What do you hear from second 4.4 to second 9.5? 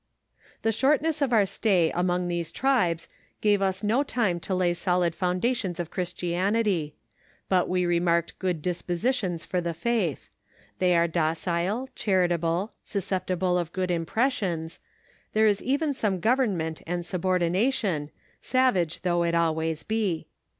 lay solid foundations of Christianity; but we re marked good dispositions